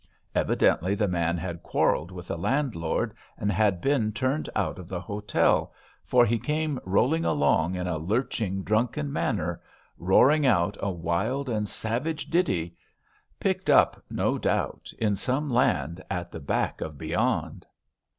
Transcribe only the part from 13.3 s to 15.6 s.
picked up, no doubt, in some